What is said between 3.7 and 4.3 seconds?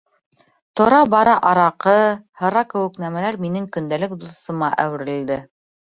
көндәлек